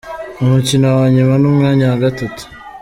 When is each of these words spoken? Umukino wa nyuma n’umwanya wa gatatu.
Umukino 0.43 0.85
wa 0.97 1.05
nyuma 1.15 1.33
n’umwanya 1.41 1.83
wa 1.91 1.97
gatatu. 2.03 2.43